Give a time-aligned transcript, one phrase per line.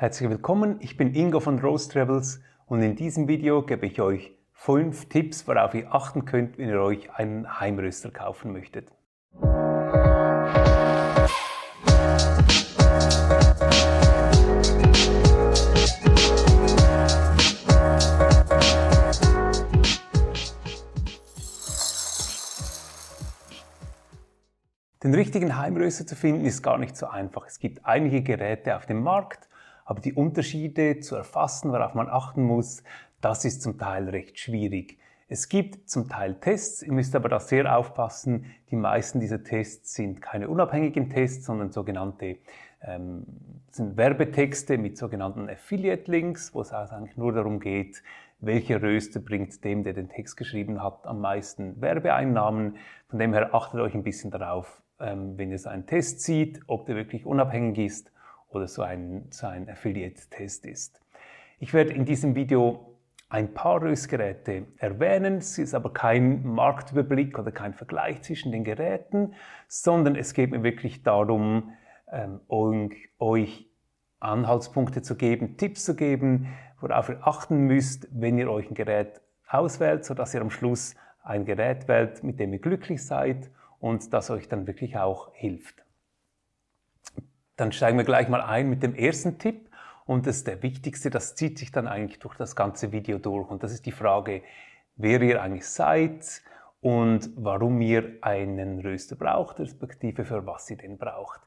[0.00, 4.34] Herzlich willkommen, ich bin Ingo von Rose Travels und in diesem Video gebe ich euch
[4.50, 8.88] fünf Tipps, worauf ihr achten könnt, wenn ihr euch einen Heimröster kaufen möchtet.
[25.02, 27.46] Den richtigen Heimröster zu finden ist gar nicht so einfach.
[27.46, 29.49] Es gibt einige Geräte auf dem Markt,
[29.90, 32.84] aber die Unterschiede zu erfassen, worauf man achten muss,
[33.20, 34.98] das ist zum Teil recht schwierig.
[35.28, 38.46] Es gibt zum Teil Tests, ihr müsst aber da sehr aufpassen.
[38.70, 42.36] Die meisten dieser Tests sind keine unabhängigen Tests, sondern sogenannte
[42.82, 43.26] ähm,
[43.72, 48.00] sind Werbetexte mit sogenannten Affiliate-Links, wo es also eigentlich nur darum geht,
[48.38, 52.76] welcher Röster bringt dem, der den Text geschrieben hat, am meisten Werbeeinnahmen.
[53.08, 56.60] Von dem her achtet euch ein bisschen darauf, ähm, wenn ihr so einen Test sieht,
[56.68, 58.12] ob der wirklich unabhängig ist
[58.50, 61.00] oder so ein, so ein Affiliate-Test ist.
[61.58, 62.96] Ich werde in diesem Video
[63.28, 65.36] ein paar Röstgeräte erwähnen.
[65.38, 69.34] Es ist aber kein Marktüberblick oder kein Vergleich zwischen den Geräten,
[69.68, 71.72] sondern es geht mir wirklich darum,
[72.10, 72.40] ähm,
[73.18, 73.70] euch
[74.18, 76.48] Anhaltspunkte zu geben, Tipps zu geben,
[76.80, 81.44] worauf ihr achten müsst, wenn ihr euch ein Gerät auswählt, sodass ihr am Schluss ein
[81.44, 85.84] Gerät wählt, mit dem ihr glücklich seid und das euch dann wirklich auch hilft.
[87.60, 89.68] Dann steigen wir gleich mal ein mit dem ersten Tipp.
[90.06, 93.50] Und das ist der wichtigste, das zieht sich dann eigentlich durch das ganze Video durch.
[93.50, 94.40] Und das ist die Frage,
[94.96, 96.40] wer ihr eigentlich seid
[96.80, 101.42] und warum ihr einen Röster braucht, respektive für was ihr den braucht.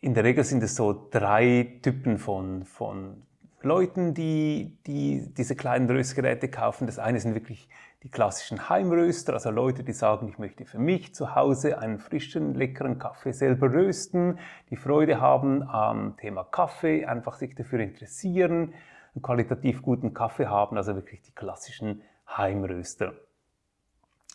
[0.00, 3.22] In der Regel sind es so drei Typen von, von
[3.62, 6.88] Leuten, die, die diese kleinen Röstgeräte kaufen.
[6.88, 7.68] Das eine sind wirklich
[8.04, 12.54] die klassischen Heimröster, also Leute, die sagen, ich möchte für mich zu Hause einen frischen,
[12.54, 14.38] leckeren Kaffee selber rösten,
[14.70, 18.72] die Freude haben am Thema Kaffee, einfach sich dafür interessieren,
[19.14, 23.14] einen qualitativ guten Kaffee haben, also wirklich die klassischen Heimröster.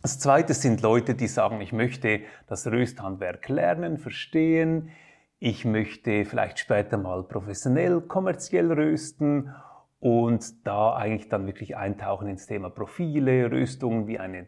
[0.02, 4.92] Das zweite sind Leute, die sagen, ich möchte das Rösthandwerk lernen, verstehen,
[5.40, 9.54] ich möchte vielleicht später mal professionell, kommerziell rösten
[10.04, 14.48] und da eigentlich dann wirklich eintauchen ins Thema Profile, Röstung, wie eine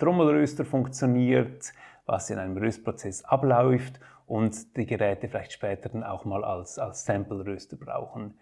[0.00, 1.72] Trommelröster funktioniert,
[2.06, 7.04] was in einem Röstprozess abläuft und die Geräte vielleicht später dann auch mal als, als
[7.04, 8.34] Sample-Röster brauchen.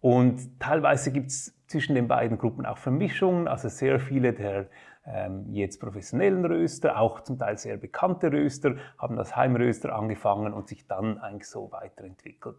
[0.00, 4.66] Und teilweise gibt es zwischen den beiden Gruppen auch Vermischungen, also sehr viele der
[5.06, 10.68] ähm, jetzt professionellen Röster, auch zum Teil sehr bekannte Röster, haben als Heimröster angefangen und
[10.68, 12.58] sich dann eigentlich so weiterentwickelt.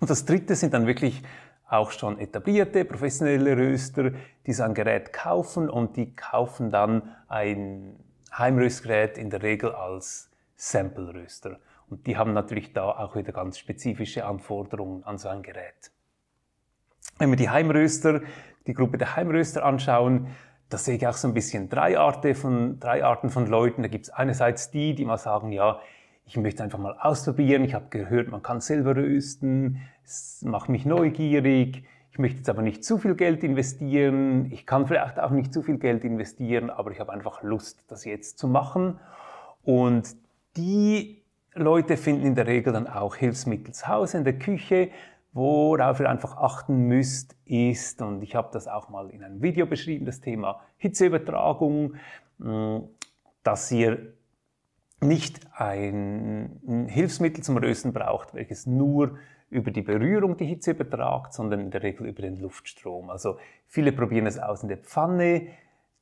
[0.00, 1.22] Und das dritte sind dann wirklich
[1.68, 4.12] auch schon etablierte professionelle Röster,
[4.46, 7.96] die so ein Gerät kaufen und die kaufen dann ein
[8.36, 11.58] Heimröstgerät in der Regel als Sample-Röster.
[11.88, 15.92] Und die haben natürlich da auch wieder ganz spezifische Anforderungen an so ein Gerät.
[17.18, 18.22] Wenn wir die Heimröster,
[18.66, 20.28] die Gruppe der Heimröster anschauen,
[20.68, 23.82] da sehe ich auch so ein bisschen drei Arten von, drei Arten von Leuten.
[23.82, 25.80] Da gibt es einerseits die, die mal sagen, ja,
[26.26, 27.64] ich möchte einfach mal ausprobieren.
[27.64, 29.80] Ich habe gehört, man kann selber rösten.
[30.08, 31.84] Es macht mich neugierig.
[32.10, 34.50] Ich möchte jetzt aber nicht zu viel Geld investieren.
[34.50, 38.06] Ich kann vielleicht auch nicht zu viel Geld investieren, aber ich habe einfach Lust, das
[38.06, 38.98] jetzt zu machen.
[39.64, 40.16] Und
[40.56, 44.88] die Leute finden in der Regel dann auch Hilfsmittel zu Hause in der Küche.
[45.34, 49.66] Worauf ihr einfach achten müsst, ist, und ich habe das auch mal in einem Video
[49.66, 51.96] beschrieben, das Thema Hitzeübertragung,
[53.42, 54.14] dass ihr
[55.02, 59.18] nicht ein Hilfsmittel zum Rösten braucht, welches nur
[59.50, 63.10] über die Berührung die Hitze übertragt, sondern in der Regel über den Luftstrom.
[63.10, 65.48] Also viele probieren es aus in der Pfanne.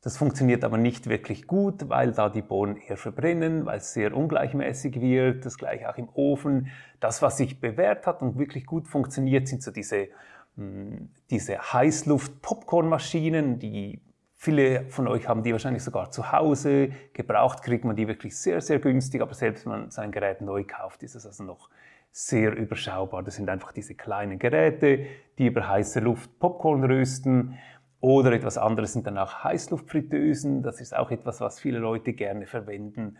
[0.03, 4.17] Das funktioniert aber nicht wirklich gut, weil da die Bohnen eher verbrennen, weil es sehr
[4.17, 5.45] ungleichmäßig wird.
[5.45, 6.69] Das gleiche auch im Ofen.
[7.01, 10.09] Das, was sich bewährt hat und wirklich gut funktioniert, sind so diese,
[10.57, 14.01] hm, diese Heißluft-Popcornmaschinen, die
[14.39, 16.91] Viele von euch haben die wahrscheinlich sogar zu Hause.
[17.15, 20.63] Gebraucht kriegt man die wirklich sehr, sehr günstig, aber selbst wenn man sein Gerät neu
[20.63, 21.71] kauft, ist es also noch
[22.17, 23.23] sehr überschaubar.
[23.23, 25.05] Das sind einfach diese kleinen Geräte,
[25.37, 27.59] die über heiße Luft Popcorn rösten.
[28.01, 30.63] Oder etwas anderes sind dann auch Heißluftfritteusen.
[30.63, 33.19] Das ist auch etwas, was viele Leute gerne verwenden.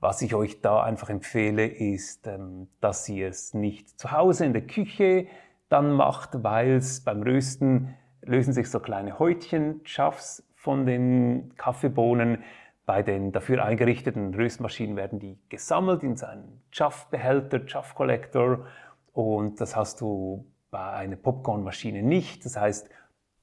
[0.00, 4.54] Was ich euch da einfach empfehle, ist, ähm, dass ihr es nicht zu Hause in
[4.54, 5.28] der Küche
[5.68, 12.42] dann macht, weil es beim Rösten lösen sich so kleine Häutchen, Schaffs von den Kaffeebohnen.
[12.84, 18.66] Bei den dafür eingerichteten Röstmaschinen werden die gesammelt in so einen Chaff-Behälter, Chaff-Collector.
[19.12, 22.44] Und das hast du bei einer Popcornmaschine nicht.
[22.44, 22.88] Das heißt,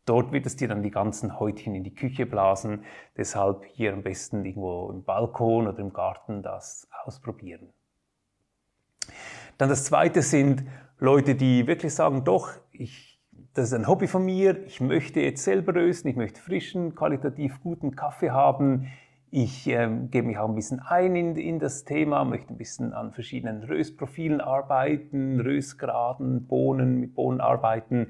[0.06, 2.84] dort wird es dir dann die ganzen Häutchen in die Küche blasen.
[3.16, 7.70] Deshalb hier am besten irgendwo im Balkon oder im Garten das ausprobieren.
[9.58, 10.64] Dann das zweite sind
[11.00, 13.22] Leute, die wirklich sagen, doch, ich,
[13.54, 17.62] das ist ein Hobby von mir, ich möchte jetzt selber rösten, ich möchte frischen, qualitativ
[17.62, 18.88] guten Kaffee haben,
[19.32, 22.94] ich ähm, gebe mich auch ein bisschen ein in, in, das Thema, möchte ein bisschen
[22.94, 28.08] an verschiedenen Röstprofilen arbeiten, Röstgraden, Bohnen, mit Bohnen arbeiten,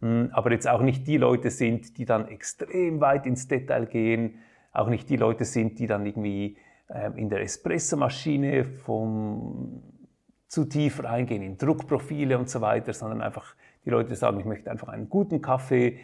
[0.00, 4.38] hm, aber jetzt auch nicht die Leute sind, die dann extrem weit ins Detail gehen,
[4.72, 6.56] auch nicht die Leute sind, die dann irgendwie
[6.90, 9.82] ähm, in der Espressomaschine vom
[10.48, 13.54] zu tief reingehen in Druckprofile und so weiter, sondern einfach
[13.84, 15.98] die Leute sagen, ich möchte einfach einen guten Kaffee,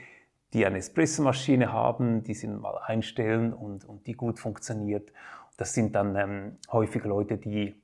[0.52, 5.12] die eine Espressomaschine haben, die sie mal einstellen und, und die gut funktioniert.
[5.56, 7.74] Das sind dann ähm, häufig Leute, die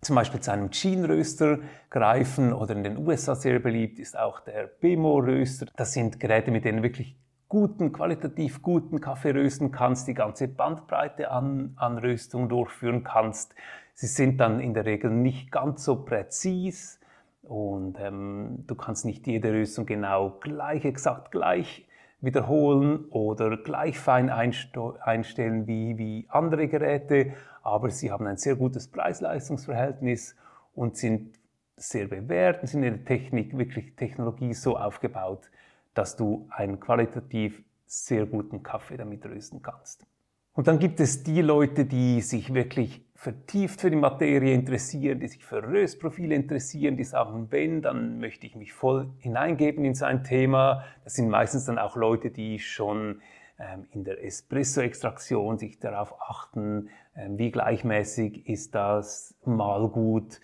[0.00, 1.58] zum Beispiel zu einem Gene-Röster
[1.90, 5.66] greifen oder in den USA sehr beliebt ist auch der Bemo-Röster.
[5.76, 7.16] Das sind Geräte, mit denen wirklich
[7.48, 13.54] guten, qualitativ guten Kaffee rösten kannst, die ganze Bandbreite an, an Röstung durchführen kannst.
[13.92, 16.99] Sie sind dann in der Regel nicht ganz so präzis
[17.42, 21.86] und ähm, du kannst nicht jede Röstung genau gleich, exakt gleich
[22.20, 27.32] wiederholen oder gleich fein einstellen wie, wie andere Geräte,
[27.62, 30.36] aber sie haben ein sehr gutes Preis-Leistungs-Verhältnis
[30.74, 31.38] und sind
[31.76, 35.50] sehr bewährt und sind in der Technik, wirklich Technologie so aufgebaut,
[35.94, 40.06] dass du einen qualitativ sehr guten Kaffee damit rösten kannst.
[40.52, 45.28] Und dann gibt es die Leute, die sich wirklich vertieft für die Materie interessieren, die
[45.28, 50.24] sich für Röstprofile interessieren, die sagen, wenn, dann möchte ich mich voll hineingeben in sein
[50.24, 50.84] Thema.
[51.04, 53.20] Das sind meistens dann auch Leute, die schon
[53.58, 60.40] ähm, in der Espresso-Extraktion sich darauf achten, ähm, wie gleichmäßig ist das mal gut,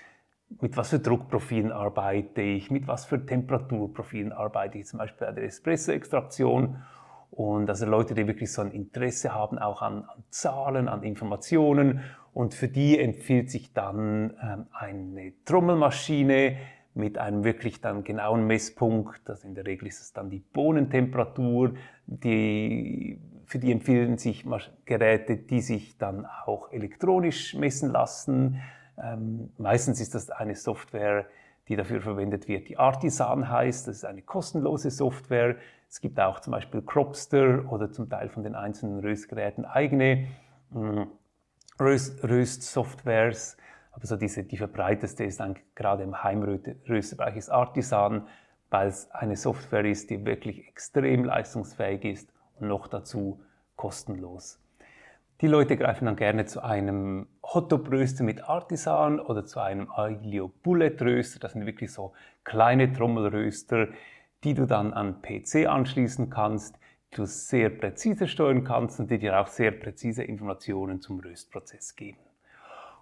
[0.61, 5.32] mit was für Druckprofilen arbeite ich, mit was für Temperaturprofilen arbeite ich, zum Beispiel bei
[5.32, 6.82] der Espresso-Extraktion.
[7.31, 12.02] Und also Leute, die wirklich so ein Interesse haben, auch an, an Zahlen, an Informationen.
[12.37, 16.59] Und für die empfiehlt sich dann ähm, eine Trommelmaschine
[16.93, 19.31] mit einem wirklich dann genauen Messpunkt.
[19.31, 21.73] Also in der Regel ist es dann die Bohnentemperatur.
[22.05, 24.44] Die, für die empfehlen sich
[24.85, 28.61] Geräte, die sich dann auch elektronisch messen lassen.
[29.03, 31.25] Ähm, meistens ist das eine Software,
[31.69, 33.88] die dafür verwendet wird, die Artisan heißt.
[33.88, 35.56] Das ist eine kostenlose Software.
[35.88, 40.27] Es gibt auch zum Beispiel Cropster oder zum Teil von den einzelnen Röstgeräten eigene
[40.75, 41.06] hm,
[41.81, 43.56] Röstsoftwares.
[43.93, 48.26] Aber so diese, die verbreiteste ist dann gerade im Heimrösterbereich ist Artisan,
[48.70, 53.40] weil es eine Software ist, die wirklich extrem leistungsfähig ist und noch dazu
[53.76, 54.61] kostenlos.
[55.43, 60.96] Die Leute greifen dann gerne zu einem Hotdog-Röster mit Artisan oder zu einem Aglio Bullet
[61.00, 61.38] Röster.
[61.40, 63.88] Das sind wirklich so kleine Trommelröster,
[64.44, 66.78] die du dann an PC anschließen kannst,
[67.18, 72.18] du sehr präzise steuern kannst und die dir auch sehr präzise Informationen zum Röstprozess geben.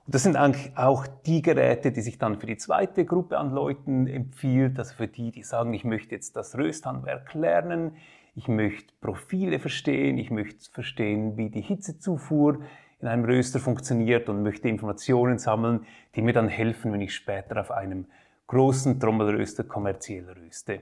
[0.07, 3.53] Und das sind eigentlich auch die Geräte, die sich dann für die zweite Gruppe an
[3.53, 7.97] Leuten empfiehlt, also für die, die sagen, ich möchte jetzt das Rösthandwerk lernen,
[8.35, 12.61] ich möchte Profile verstehen, ich möchte verstehen, wie die Hitzezufuhr
[13.01, 17.61] in einem Röster funktioniert und möchte Informationen sammeln, die mir dann helfen, wenn ich später
[17.61, 18.07] auf einem
[18.47, 20.81] großen Trommelröster kommerziell röste.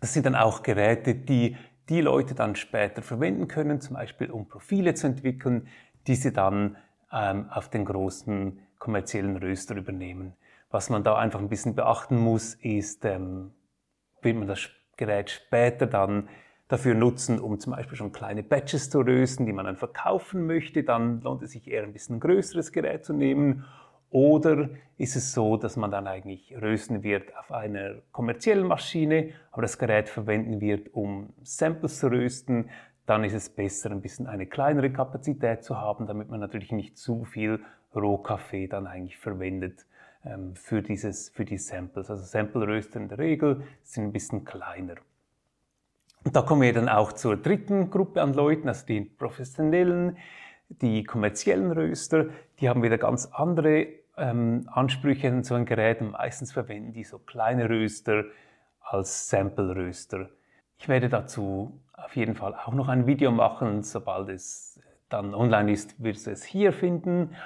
[0.00, 1.56] Das sind dann auch Geräte, die
[1.92, 5.68] die Leute dann später verwenden können, zum Beispiel um Profile zu entwickeln,
[6.06, 6.76] die sie dann
[7.12, 10.32] ähm, auf den großen kommerziellen Röster übernehmen.
[10.70, 13.52] Was man da einfach ein bisschen beachten muss, ist, ähm,
[14.22, 16.28] will man das Gerät später dann
[16.68, 20.84] dafür nutzen, um zum Beispiel schon kleine Batches zu rösten, die man dann verkaufen möchte,
[20.84, 23.66] dann lohnt es sich eher ein bisschen größeres Gerät zu nehmen.
[24.12, 29.62] Oder ist es so, dass man dann eigentlich rösten wird auf einer kommerziellen Maschine, aber
[29.62, 32.68] das Gerät verwenden wird, um Samples zu rösten,
[33.06, 36.98] dann ist es besser, ein bisschen eine kleinere Kapazität zu haben, damit man natürlich nicht
[36.98, 37.60] zu viel
[37.94, 39.86] Rohkaffee dann eigentlich verwendet
[40.26, 42.10] ähm, für, dieses, für die Samples.
[42.10, 44.96] Also Sample-Röster in der Regel sind ein bisschen kleiner.
[46.22, 50.18] Und da kommen wir dann auch zur dritten Gruppe an Leuten, also die professionellen,
[50.68, 52.26] die kommerziellen Röster,
[52.60, 57.04] die haben wieder ganz andere ähm, Ansprüche an so ein Gerät und meistens verwenden die
[57.04, 58.24] so kleine Röster
[58.80, 60.28] als Sample-Röster.
[60.78, 65.70] Ich werde dazu auf jeden Fall auch noch ein Video machen, sobald es dann online
[65.72, 67.36] ist, wirst du es hier finden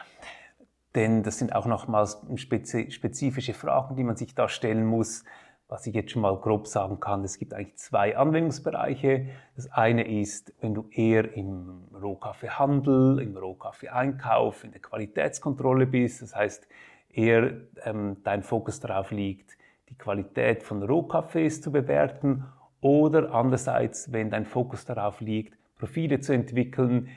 [0.96, 5.24] denn das sind auch nochmals spezifische Fragen, die man sich da stellen muss.
[5.68, 9.26] Was ich jetzt schon mal grob sagen kann, es gibt eigentlich zwei Anwendungsbereiche.
[9.56, 16.36] Das eine ist, wenn du eher im Rohkaffeehandel, im Rohkaffeeeinkauf, in der Qualitätskontrolle bist, das
[16.36, 16.68] heißt
[17.10, 17.52] eher
[17.84, 19.56] ähm, dein Fokus darauf liegt,
[19.88, 22.44] die Qualität von Rohkaffees zu bewerten
[22.80, 27.08] oder andererseits, wenn dein Fokus darauf liegt, Profile zu entwickeln,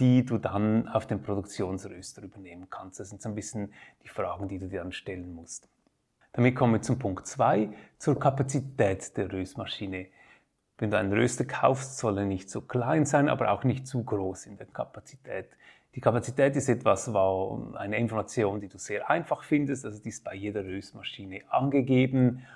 [0.00, 3.00] die du dann auf den Produktionsröster übernehmen kannst.
[3.00, 5.68] Das sind so ein bisschen die Fragen, die du dir dann stellen musst.
[6.32, 10.06] Damit kommen wir zum Punkt 2, zur Kapazität der Röstmaschine.
[10.78, 14.04] Wenn du einen Röster kaufst, soll er nicht zu klein sein, aber auch nicht zu
[14.04, 15.48] groß in der Kapazität.
[15.94, 19.84] Die Kapazität ist etwas, eine Information, die du sehr einfach findest.
[19.84, 22.46] Also die ist bei jeder Röstmaschine angegeben.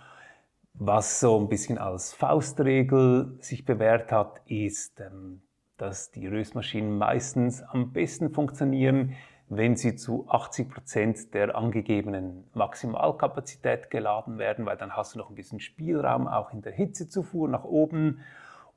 [0.75, 5.43] Was so ein bisschen als Faustregel sich bewährt hat, ist, ähm,
[5.77, 9.15] dass die Röstmaschinen meistens am besten funktionieren,
[9.57, 15.29] wenn sie zu 80 Prozent der angegebenen Maximalkapazität geladen werden, weil dann hast du noch
[15.29, 18.21] ein bisschen Spielraum auch in der Hitzezufuhr nach oben.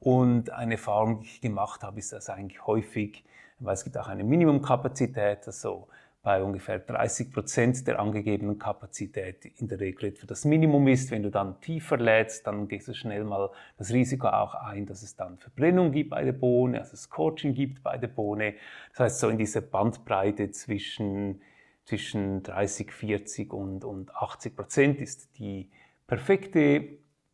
[0.01, 3.24] Und eine Erfahrung, die ich gemacht habe, ist das eigentlich häufig,
[3.60, 5.88] weil es gibt auch eine Minimumkapazität, also
[6.25, 11.12] bei ungefähr 30 Prozent der angegebenen Kapazität in der Regel etwa das Minimum ist.
[11.12, 15.03] Wenn du dann tiefer lädst, dann gehst du schnell mal das Risiko auch ein, dass
[15.03, 18.55] es dann Verbrennung gibt bei der Bohne, also Scorching gibt bei der Bohne.
[18.89, 21.41] Das heißt, so in dieser Bandbreite zwischen,
[21.84, 25.70] zwischen 30, 40 und, und 80 Prozent ist die
[26.08, 26.88] perfekte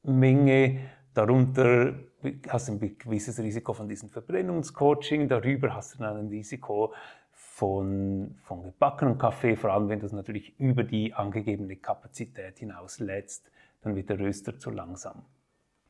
[0.04, 0.80] Menge.
[1.14, 1.94] Darunter
[2.50, 6.94] hast du ein gewisses Risiko von diesem Verbrennungscoaching, darüber hast du dann ein Risiko
[7.62, 12.98] von, von gebackenem Kaffee, vor allem wenn du es natürlich über die angegebene Kapazität hinaus
[12.98, 13.52] lädst,
[13.84, 15.26] dann wird der Röster zu langsam.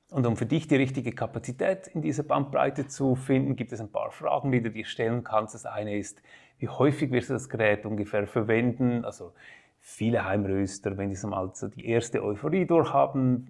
[0.09, 3.89] Und um für dich die richtige Kapazität in dieser Bandbreite zu finden, gibt es ein
[3.89, 5.55] paar Fragen, die du dir stellen kannst.
[5.55, 6.21] Das eine ist,
[6.57, 9.05] wie häufig wirst du das Gerät ungefähr verwenden?
[9.05, 9.31] Also
[9.79, 13.49] viele Heimröster, wenn sie mal so die erste Euphorie durchhaben,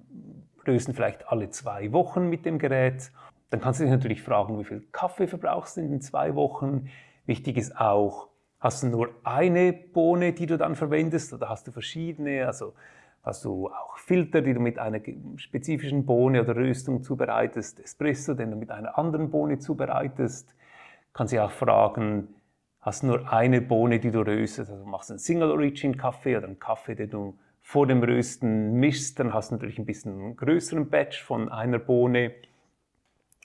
[0.67, 3.11] rösten vielleicht alle zwei Wochen mit dem Gerät.
[3.49, 6.87] Dann kannst du dich natürlich fragen, wie viel Kaffee verbrauchst du in den zwei Wochen?
[7.31, 8.27] Wichtig ist auch,
[8.59, 12.45] hast du nur eine Bohne, die du dann verwendest oder hast du verschiedene?
[12.45, 12.73] Also
[13.23, 14.99] hast du auch Filter, die du mit einer
[15.37, 20.53] spezifischen Bohne oder Röstung zubereitest, Espresso, den du mit einer anderen Bohne zubereitest.
[21.13, 22.27] Kannst du auch fragen,
[22.81, 26.35] hast du nur eine Bohne, die du röstest, also machst du einen Single Origin Kaffee
[26.35, 30.19] oder einen Kaffee, den du vor dem Rösten mischst, dann hast du natürlich ein bisschen
[30.19, 32.33] einen größeren Batch von einer Bohne.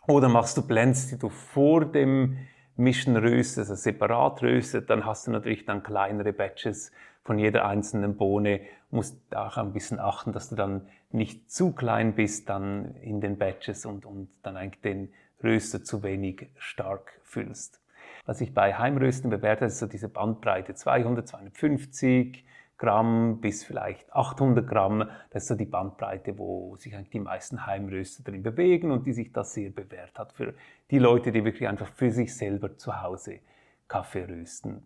[0.09, 2.37] Oder machst du Blends, die du vor dem
[2.76, 6.92] Mischen röstest, also separat röstet, dann hast du natürlich dann kleinere Batches
[7.25, 8.61] von jeder einzelnen Bohne.
[8.90, 13.38] Musst auch ein bisschen achten, dass du dann nicht zu klein bist dann in den
[13.38, 17.80] Batches und, und dann eigentlich den Röster zu wenig stark füllst.
[18.26, 22.45] Was ich bei Heimrösten bewerte, ist so diese Bandbreite 200, 250,
[22.78, 25.09] Gramm bis vielleicht 800 Gramm.
[25.30, 29.12] Das ist so die Bandbreite, wo sich eigentlich die meisten Heimröster drin bewegen und die
[29.12, 30.54] sich das sehr bewährt hat für
[30.90, 33.40] die Leute, die wirklich einfach für sich selber zu Hause
[33.88, 34.83] Kaffee rösten.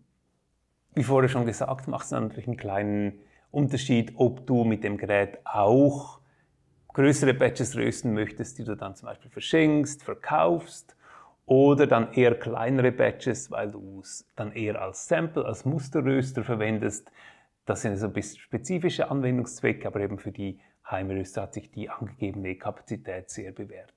[0.93, 3.19] Wie vorher schon gesagt, macht es natürlich einen kleinen
[3.49, 6.19] Unterschied, ob du mit dem Gerät auch
[6.93, 10.95] größere Batches rösten möchtest, die du dann zum Beispiel verschenkst, verkaufst
[11.45, 17.11] oder dann eher kleinere Batches, weil du es dann eher als Sample, als Musterröster verwendest,
[17.65, 21.89] das sind so ein bisschen spezifische Anwendungszwecke, aber eben für die Heimröster hat sich die
[21.89, 23.93] angegebene Kapazität sehr bewährt.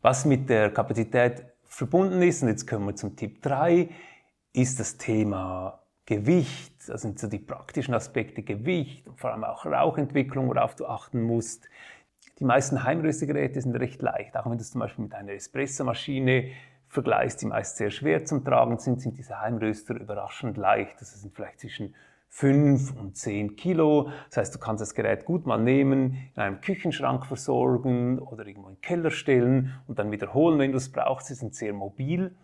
[0.00, 3.88] Was mit der Kapazität verbunden ist, und jetzt kommen wir zum Tipp 3,
[4.52, 9.64] ist das Thema Gewicht, das sind so die praktischen Aspekte Gewicht und vor allem auch
[9.64, 11.68] Rauchentwicklung, worauf du achten musst.
[12.38, 16.50] Die meisten Heimröstergeräte sind recht leicht, auch wenn du es zum Beispiel mit einer Espressomaschine
[16.88, 21.00] vergleichst, die meist sehr schwer zum Tragen sind, sind diese Heimröster überraschend leicht.
[21.00, 21.94] Das sind vielleicht zwischen
[22.36, 24.10] 5 und 10 Kilo.
[24.28, 28.70] Das heißt, du kannst das Gerät gut mal nehmen, in einem Küchenschrank versorgen oder irgendwo
[28.70, 31.28] in den Keller stellen und dann wiederholen, wenn du es brauchst.
[31.28, 32.34] Sie sind sehr mobil.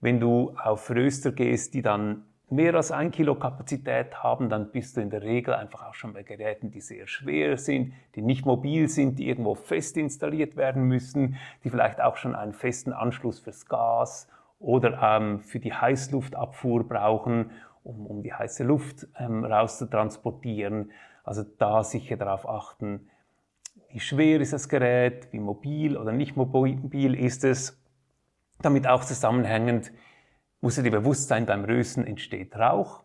[0.00, 4.96] Wenn du auf Röster gehst, die dann mehr als ein Kilo Kapazität haben, dann bist
[4.96, 8.46] du in der Regel einfach auch schon bei Geräten, die sehr schwer sind, die nicht
[8.46, 11.34] mobil sind, die irgendwo fest installiert werden müssen,
[11.64, 14.28] die vielleicht auch schon einen festen Anschluss fürs Gas
[14.60, 17.50] oder ähm, für die Heißluftabfuhr brauchen
[17.84, 20.92] um, um die heiße Luft ähm, rauszutransportieren.
[21.24, 23.08] Also da sicher darauf achten,
[23.90, 27.78] wie schwer ist das Gerät, wie mobil oder nicht mobil ist es.
[28.60, 29.92] Damit auch zusammenhängend
[30.60, 33.02] muss dir bewusst sein, beim Rösten entsteht Rauch.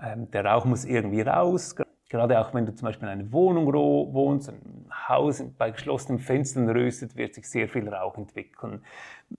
[0.00, 1.74] Ähm, der Rauch muss irgendwie raus.
[2.10, 6.68] Gerade auch wenn du zum Beispiel in einer Wohnung wohnst, ein Haus bei geschlossenen Fenstern
[6.68, 8.82] röstet, wird sich sehr viel Rauch entwickeln.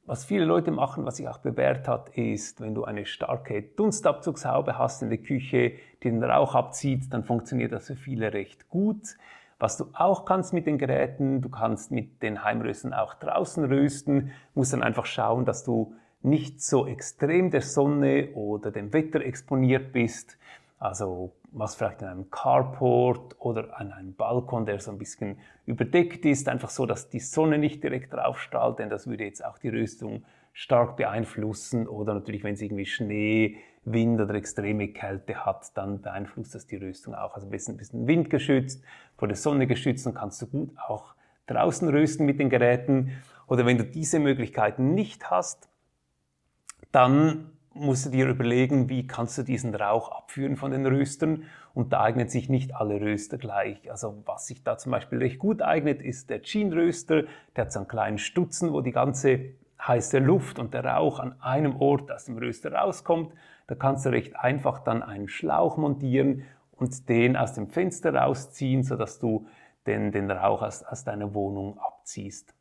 [0.06, 4.78] Was viele Leute machen, was sich auch bewährt hat, ist, wenn du eine starke Dunstabzugshaube
[4.78, 9.16] hast in der Küche, die den Rauch abzieht, dann funktioniert das für viele recht gut.
[9.58, 14.32] Was du auch kannst mit den Geräten, du kannst mit den Heimrösten auch draußen rösten,
[14.54, 19.94] musst dann einfach schauen, dass du nicht so extrem der Sonne oder dem Wetter exponiert
[19.94, 20.38] bist.
[20.78, 26.26] Also was vielleicht in einem Carport oder an einem Balkon, der so ein bisschen überdeckt
[26.26, 29.58] ist, einfach so, dass die Sonne nicht direkt drauf strahlt, denn das würde jetzt auch
[29.58, 35.78] die Röstung stark beeinflussen oder natürlich, wenn es irgendwie Schnee, Wind oder extreme Kälte hat,
[35.78, 37.36] dann beeinflusst das die Röstung auch.
[37.36, 38.84] Also ein bisschen, windgeschützt,
[39.16, 41.14] vor der Sonne geschützt, dann kannst du gut auch
[41.48, 43.12] draußen rösten mit den Geräten.
[43.48, 45.70] Oder wenn du diese Möglichkeiten nicht hast,
[46.92, 51.44] dann musst du dir überlegen, wie kannst du diesen Rauch abführen von den Röstern.
[51.74, 53.92] Und da eignen sich nicht alle Röster gleich.
[53.92, 57.24] Also was sich da zum Beispiel recht gut eignet, ist der Jean-Röster.
[57.56, 59.52] Der hat so einen kleinen Stutzen, wo die ganze
[59.86, 63.34] heiße Luft und der Rauch an einem Ort aus dem Röster rauskommt.
[63.68, 68.84] Da kannst du recht einfach dann einen Schlauch montieren und den aus dem Fenster rausziehen,
[68.84, 69.48] sodass du
[69.86, 72.54] den, den Rauch aus, aus deiner Wohnung abziehst.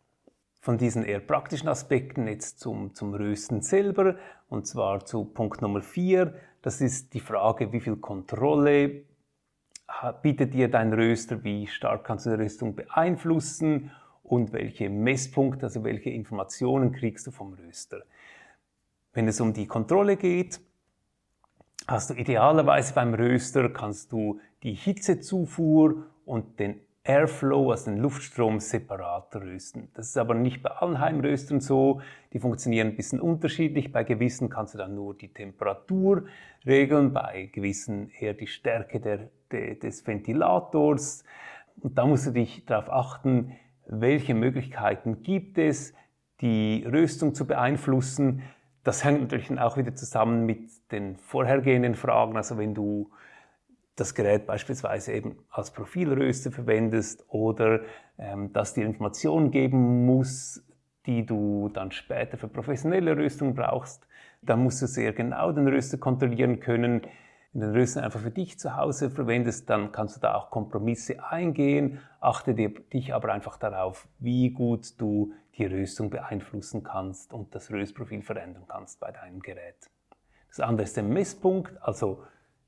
[0.64, 4.16] Von diesen eher praktischen Aspekten jetzt zum, zum Rösten selber,
[4.49, 6.33] und zwar zu Punkt Nummer 4.
[6.62, 9.02] Das ist die Frage, wie viel Kontrolle
[10.23, 13.90] bietet dir dein Röster, wie stark kannst du die Röstung beeinflussen
[14.23, 18.02] und welche Messpunkte, also welche Informationen kriegst du vom Röster.
[19.12, 20.62] Wenn es um die Kontrolle geht,
[21.87, 28.61] hast du idealerweise beim Röster kannst du die Hitzezufuhr und den Airflow, also den Luftstrom,
[28.61, 29.90] separat rösten.
[29.92, 32.00] Das ist aber nicht bei allen Heimröstern so.
[32.32, 33.92] Die funktionieren ein bisschen unterschiedlich.
[33.92, 36.25] Bei gewissen kannst du dann nur die Temperatur
[36.64, 41.25] regeln, bei gewissen eher die Stärke der, de, des Ventilators.
[41.80, 43.52] Und da musst du dich darauf achten,
[43.87, 45.92] welche Möglichkeiten gibt es,
[46.40, 48.42] die Röstung zu beeinflussen.
[48.82, 52.38] Das hängt natürlich auch wieder zusammen mit den vorhergehenden Fragen.
[52.38, 53.11] Also wenn du
[53.96, 57.80] das Gerät beispielsweise eben als Profilröster verwendest oder
[58.18, 60.64] ähm, dass dir Informationen geben muss,
[61.06, 64.06] die du dann später für professionelle Röstung brauchst,
[64.42, 67.02] dann musst du sehr genau den Röster kontrollieren können.
[67.52, 70.50] Wenn du den Röster einfach für dich zu Hause verwendest, dann kannst du da auch
[70.50, 72.00] Kompromisse eingehen.
[72.20, 77.70] Achte dir, dich aber einfach darauf, wie gut du die Röstung beeinflussen kannst und das
[77.70, 79.88] Röstprofil verändern kannst bei deinem Gerät.
[80.48, 82.24] Das andere ist der Messpunkt, also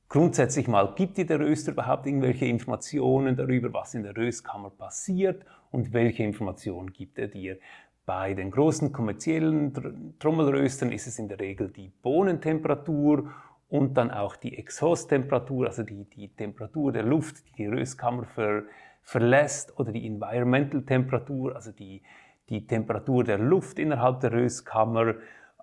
[0.09, 5.45] Grundsätzlich mal, gibt dir der Röster überhaupt irgendwelche Informationen darüber, was in der Röstkammer passiert
[5.73, 7.59] und welche Informationen gibt er dir?
[8.05, 13.33] Bei den großen kommerziellen Trommelröstern ist es in der Regel die Bohnentemperatur
[13.69, 18.63] und dann auch die Exhausttemperatur, also die, die Temperatur der Luft, die die Röstkammer ver,
[19.03, 22.01] verlässt, oder die Environmental Temperatur, also die,
[22.49, 25.15] die Temperatur der Luft innerhalb der Röstkammer.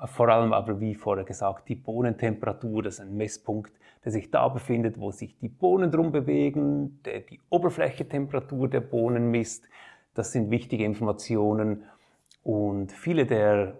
[0.05, 3.71] Vor allem aber, wie vorher gesagt, die Bohnentemperatur, das ist ein Messpunkt,
[4.03, 9.31] der sich da befindet, wo sich die Bohnen drum bewegen, der die Oberflächetemperatur der Bohnen
[9.31, 9.67] misst.
[10.13, 11.83] Das sind wichtige Informationen
[12.43, 13.79] und viele der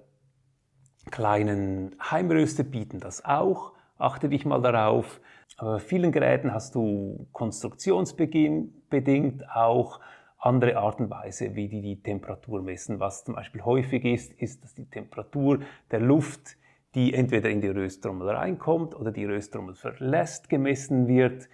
[1.12, 3.74] kleinen Heimröster bieten das auch.
[3.98, 5.20] Achte dich mal darauf.
[5.58, 10.00] Aber bei vielen Geräten hast du konstruktionsbedingt auch
[10.40, 13.00] andere Art und Weise, wie die die Temperatur messen.
[13.00, 15.60] Was zum Beispiel häufig ist, ist, dass die Temperatur
[15.92, 16.58] der Luft
[16.96, 21.50] die entweder in die Rösttrommel reinkommt oder die Rösttrommel verlässt, gemessen wird.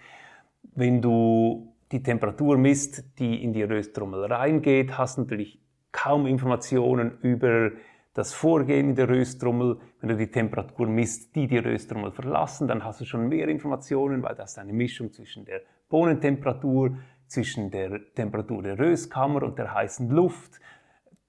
[0.74, 5.60] Wenn du die Temperatur misst, die in die Rösttrommel reingeht, hast du natürlich
[5.92, 7.72] kaum Informationen über
[8.14, 9.78] das Vorgehen in der Rösttrommel.
[10.00, 14.22] Wenn du die Temperatur misst, die die Rösttrommel verlassen, dann hast du schon mehr Informationen,
[14.22, 19.72] weil das ist eine Mischung zwischen der Bohnentemperatur, zwischen der Temperatur der Röstkammer und der
[19.72, 20.60] heißen Luft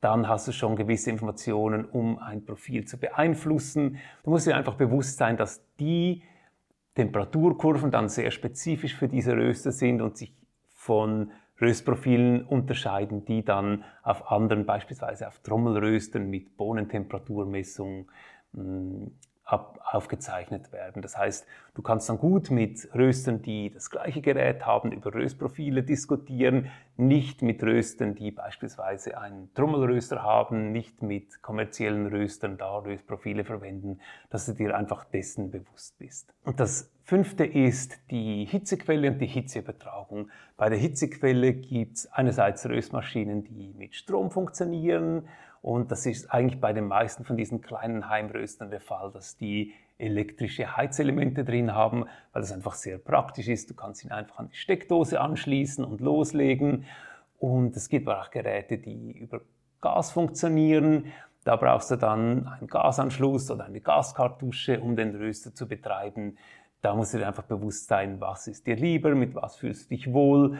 [0.01, 3.97] dann hast du schon gewisse Informationen, um ein Profil zu beeinflussen.
[4.23, 6.23] Du musst dir einfach bewusst sein, dass die
[6.95, 10.35] Temperaturkurven dann sehr spezifisch für diese Röster sind und sich
[10.73, 18.09] von Röstprofilen unterscheiden, die dann auf anderen, beispielsweise auf Trommelröstern mit Bohnentemperaturmessung
[18.55, 19.11] hm,
[19.43, 21.01] ab, aufgezeichnet werden.
[21.01, 25.83] Das heißt, du kannst dann gut mit Röstern, die das gleiche Gerät haben, über Röstprofile
[25.83, 33.43] diskutieren, nicht mit Röstern, die beispielsweise einen Trommelröster haben, nicht mit kommerziellen Röstern da Röstprofile
[33.43, 33.99] verwenden,
[34.29, 36.33] dass du dir einfach dessen bewusst bist.
[36.43, 40.29] Und das fünfte ist die Hitzequelle und die Hitzeübertragung.
[40.57, 45.27] Bei der Hitzequelle gibt es einerseits Röstmaschinen, die mit Strom funktionieren
[45.61, 49.73] und das ist eigentlich bei den meisten von diesen kleinen Heimröstern der Fall, dass die
[49.99, 53.69] elektrische Heizelemente drin haben, weil das einfach sehr praktisch ist.
[53.69, 56.85] Du kannst ihn einfach an die Steckdose anschließen und loslegen.
[57.37, 59.41] Und es gibt auch Geräte, die über
[59.79, 61.11] Gas funktionieren.
[61.43, 66.37] Da brauchst du dann einen Gasanschluss oder eine Gaskartusche, um den Röster zu betreiben.
[66.81, 69.95] Da musst du dir einfach bewusst sein, was ist dir lieber, mit was fühlst du
[69.95, 70.57] dich wohl.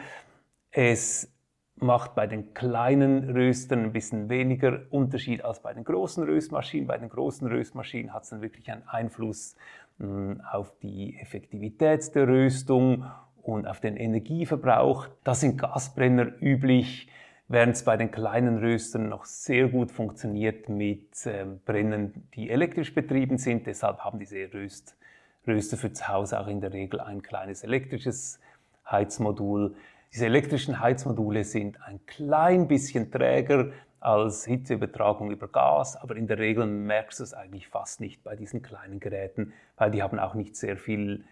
[0.70, 1.31] Es
[1.76, 6.86] macht bei den kleinen Röstern ein bisschen weniger Unterschied als bei den großen Röstmaschinen.
[6.86, 9.56] Bei den großen Röstmaschinen hat es dann wirklich einen Einfluss
[9.98, 13.04] hm, auf die Effektivität der Röstung
[13.42, 15.08] und auf den Energieverbrauch.
[15.24, 17.08] Da sind Gasbrenner üblich.
[17.48, 22.94] während es bei den kleinen Röstern noch sehr gut funktioniert mit äh, Brennen, die elektrisch
[22.94, 23.66] betrieben sind.
[23.66, 24.96] Deshalb haben diese Röst,
[25.46, 28.40] Röster für zu Hause auch in der Regel ein kleines elektrisches
[28.90, 29.74] Heizmodul.
[30.12, 36.36] Diese elektrischen Heizmodule sind ein klein bisschen träger als Hitzeübertragung über Gas, aber in der
[36.36, 40.34] Regel merkst du es eigentlich fast nicht bei diesen kleinen Geräten, weil die haben auch
[40.34, 41.24] nicht sehr viel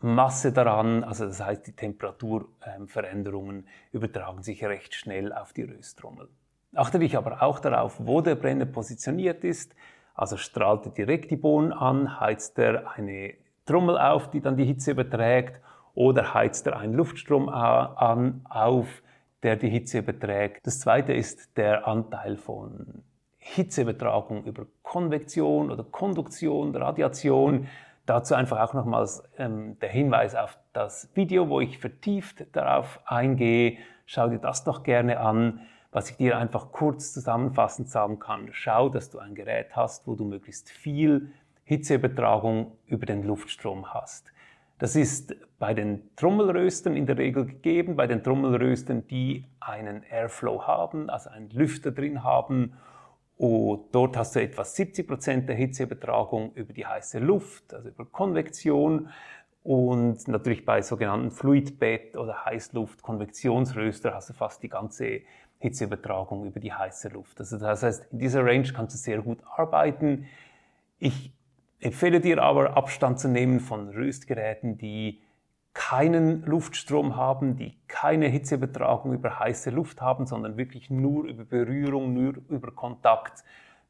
[0.00, 6.28] Masse daran, also das heißt, die Temperaturveränderungen übertragen sich recht schnell auf die Rösttrommel.
[6.74, 9.74] Achte dich aber auch darauf, wo der Brenner positioniert ist.
[10.14, 13.34] Also strahlt er direkt die Bohnen an, heizt er eine
[13.66, 15.60] Trommel auf, die dann die Hitze überträgt,
[15.96, 19.02] oder heizt er einen Luftstrom an, auf,
[19.42, 20.66] der die Hitze überträgt.
[20.66, 23.02] Das zweite ist der Anteil von
[23.38, 27.66] Hitzeübertragung über Konvektion oder Konduktion, Radiation.
[28.04, 33.78] Dazu einfach auch nochmals ähm, der Hinweis auf das Video, wo ich vertieft darauf eingehe.
[34.04, 35.60] Schau dir das doch gerne an.
[35.92, 40.14] Was ich dir einfach kurz zusammenfassend sagen kann, schau, dass du ein Gerät hast, wo
[40.14, 41.32] du möglichst viel
[41.64, 44.30] Hitzeübertragung über den Luftstrom hast.
[44.78, 50.66] Das ist bei den Trommelröstern in der Regel gegeben, bei den Trommelröstern, die einen Airflow
[50.66, 52.74] haben, also einen Lüfter drin haben
[53.36, 58.06] und dort hast du etwa 70 Prozent der Hitzeübertragung über die heiße Luft, also über
[58.06, 59.10] Konvektion.
[59.62, 65.22] Und natürlich bei sogenannten Fluidbett oder Heißluft-Konvektionsröster hast du fast die ganze
[65.58, 67.40] Hitzeübertragung über die heiße Luft.
[67.40, 70.26] Also das heißt, in dieser Range kannst du sehr gut arbeiten.
[70.98, 71.32] Ich
[71.80, 75.22] empfehle dir aber Abstand zu nehmen von Röstgeräten, die
[75.72, 82.14] keinen Luftstrom haben, die keine Hitzeübertragung über heiße Luft haben, sondern wirklich nur über Berührung,
[82.14, 83.44] nur über Kontakt.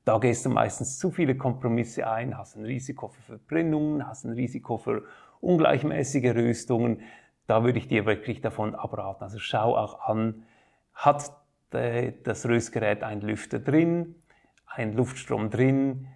[0.05, 4.33] Da gehst du meistens zu viele Kompromisse ein, hast ein Risiko für Verbrennungen, hast ein
[4.33, 5.05] Risiko für
[5.41, 7.03] ungleichmäßige Röstungen.
[7.47, 9.23] Da würde ich dir wirklich davon abraten.
[9.23, 10.43] Also schau auch an,
[10.93, 11.33] hat
[11.71, 14.17] das Röstgerät einen Lüfter drin,
[14.67, 16.09] einen Luftstrom drin,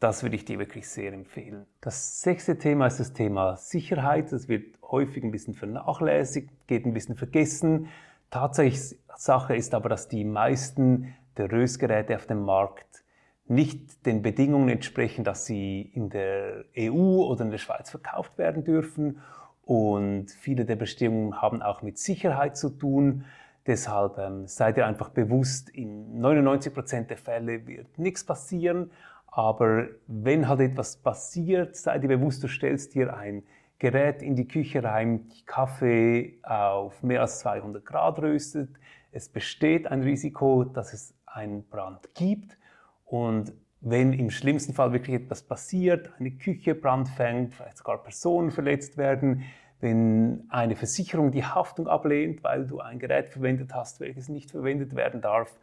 [0.00, 1.66] das würde ich dir wirklich sehr empfehlen.
[1.80, 4.32] Das sechste Thema ist das Thema Sicherheit.
[4.32, 7.88] Das wird häufig ein bisschen vernachlässigt, geht ein bisschen vergessen.
[8.30, 13.04] Tatsache ist aber, dass die meisten der Röstgeräte auf dem Markt
[13.46, 18.62] nicht den Bedingungen entsprechen, dass sie in der EU oder in der Schweiz verkauft werden
[18.62, 19.20] dürfen.
[19.64, 23.24] Und viele der Bestimmungen haben auch mit Sicherheit zu tun.
[23.66, 28.90] Deshalb ähm, seid ihr einfach bewusst, in 99 Prozent der Fälle wird nichts passieren.
[29.30, 33.42] Aber wenn halt etwas passiert, sei dir bewusst, du stellst dir ein
[33.78, 38.70] Gerät in die Küche rein, die Kaffee auf mehr als 200 Grad röstet.
[39.12, 42.58] Es besteht ein Risiko, dass es einen Brand gibt.
[43.04, 48.50] Und wenn im schlimmsten Fall wirklich etwas passiert, eine Küche Brand fängt, vielleicht sogar Personen
[48.50, 49.44] verletzt werden,
[49.80, 54.96] wenn eine Versicherung die Haftung ablehnt, weil du ein Gerät verwendet hast, welches nicht verwendet
[54.96, 55.56] werden darf,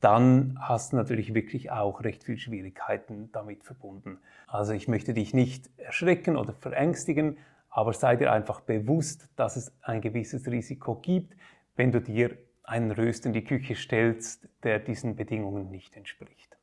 [0.00, 4.18] dann hast du natürlich wirklich auch recht viel Schwierigkeiten damit verbunden.
[4.46, 7.36] Also ich möchte dich nicht erschrecken oder verängstigen,
[7.68, 11.36] aber sei dir einfach bewusst, dass es ein gewisses Risiko gibt,
[11.76, 16.56] wenn du dir einen Röst in die Küche stellst, der diesen Bedingungen nicht entspricht.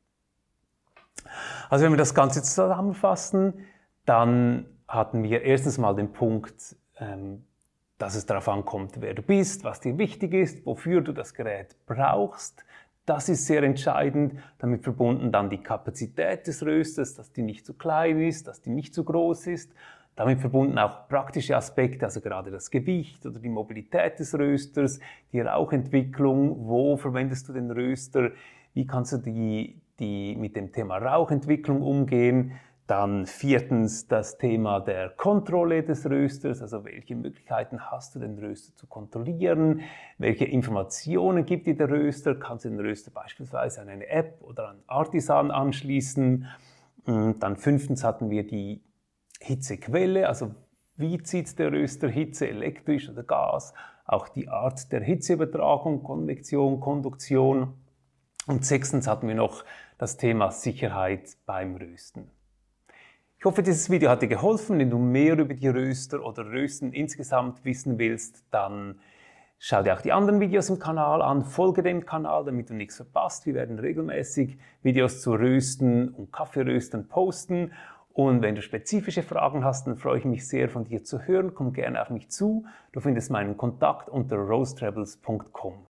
[1.70, 3.66] Also wenn wir das Ganze zusammenfassen,
[4.04, 7.44] dann hatten wir erstens mal den Punkt, ähm,
[7.98, 11.76] dass es darauf ankommt, wer du bist, was dir wichtig ist, wofür du das Gerät
[11.86, 12.64] brauchst.
[13.08, 14.34] Das ist sehr entscheidend.
[14.58, 18.68] Damit verbunden dann die Kapazität des Rösters, dass die nicht zu klein ist, dass die
[18.68, 19.72] nicht zu groß ist.
[20.14, 25.00] Damit verbunden auch praktische Aspekte, also gerade das Gewicht oder die Mobilität des Rösters,
[25.32, 28.32] die Rauchentwicklung, wo verwendest du den Röster,
[28.74, 32.52] wie kannst du die, die mit dem Thema Rauchentwicklung umgehen.
[32.88, 38.74] Dann viertens das Thema der Kontrolle des Rösters, also welche Möglichkeiten hast du, den Röster
[38.76, 39.82] zu kontrollieren,
[40.16, 44.70] welche Informationen gibt dir der Röster, kannst du den Röster beispielsweise an eine App oder
[44.70, 46.46] an Artisan anschließen.
[47.04, 48.80] Und dann fünftens hatten wir die
[49.38, 50.54] Hitzequelle, also
[50.96, 53.74] wie zieht der Röster Hitze, elektrisch oder Gas,
[54.06, 57.74] auch die Art der Hitzeübertragung, Konvektion, Konduktion.
[58.46, 59.62] Und sechstens hatten wir noch
[59.98, 62.30] das Thema Sicherheit beim Rösten.
[63.40, 64.80] Ich hoffe, dieses Video hat dir geholfen.
[64.80, 68.98] Wenn du mehr über die Röster oder Rösten insgesamt wissen willst, dann
[69.60, 72.96] schau dir auch die anderen Videos im Kanal an, folge dem Kanal, damit du nichts
[72.96, 73.46] verpasst.
[73.46, 77.70] Wir werden regelmäßig Videos zu Rösten und Kaffeerösten posten.
[78.12, 81.54] Und wenn du spezifische Fragen hast, dann freue ich mich sehr, von dir zu hören.
[81.54, 82.66] Komm gerne auf mich zu.
[82.90, 85.86] Du findest meinen Kontakt unter roastrebels.com.